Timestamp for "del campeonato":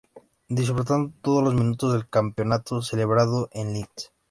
1.93-2.81